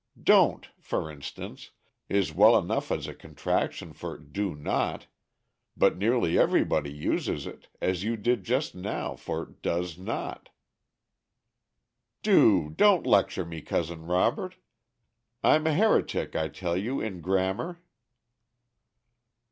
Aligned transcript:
'Don't,' 0.19 0.69
for 0.79 1.11
instance, 1.11 1.69
is 2.09 2.33
well 2.33 2.57
enough 2.57 2.91
as 2.91 3.05
a 3.05 3.13
contraction 3.13 3.93
for 3.93 4.17
'do 4.17 4.55
not, 4.55 5.05
but 5.77 5.95
nearly 5.95 6.39
everybody 6.39 6.91
uses 6.91 7.45
it, 7.45 7.67
as 7.83 8.03
you 8.03 8.17
did 8.17 8.43
just 8.43 8.73
now, 8.73 9.15
for 9.15 9.45
'does 9.45 9.99
not.'" 9.99 10.49
"Do 12.23 12.71
don't 12.71 13.05
lecture 13.05 13.45
me, 13.45 13.61
Cousin 13.61 14.07
Robert. 14.07 14.55
I'm 15.43 15.67
a 15.67 15.73
heretic, 15.75 16.35
I 16.35 16.47
tell 16.47 16.75
you, 16.75 16.99
in 16.99 17.21
grammar." 17.21 17.79